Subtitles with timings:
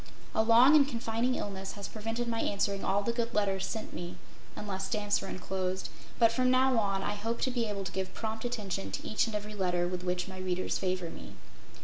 [0.33, 4.17] A long and confining illness has prevented my answering all the good letters sent me
[4.55, 8.15] unless stamps were enclosed but from now on I hope to be able to give
[8.15, 11.35] prompt attention to each and every letter with which my readers favor me.